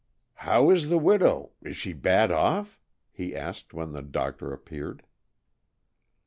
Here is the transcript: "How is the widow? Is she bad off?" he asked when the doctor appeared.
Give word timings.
"How 0.33 0.71
is 0.71 0.89
the 0.89 0.97
widow? 0.97 1.51
Is 1.61 1.77
she 1.77 1.93
bad 1.93 2.31
off?" 2.31 2.81
he 3.11 3.35
asked 3.35 3.71
when 3.71 3.91
the 3.91 4.01
doctor 4.01 4.51
appeared. 4.51 5.03